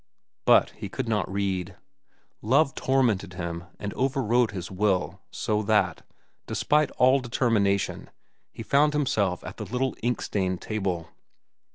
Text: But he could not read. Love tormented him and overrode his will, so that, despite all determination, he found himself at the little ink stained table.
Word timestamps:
But 0.45 0.71
he 0.71 0.89
could 0.89 1.07
not 1.07 1.31
read. 1.31 1.75
Love 2.41 2.73
tormented 2.73 3.33
him 3.33 3.65
and 3.77 3.93
overrode 3.93 4.49
his 4.49 4.71
will, 4.71 5.21
so 5.29 5.61
that, 5.61 6.01
despite 6.47 6.89
all 6.97 7.19
determination, 7.19 8.09
he 8.51 8.63
found 8.63 8.93
himself 8.93 9.43
at 9.43 9.57
the 9.57 9.65
little 9.65 9.95
ink 10.01 10.23
stained 10.23 10.59
table. 10.59 11.09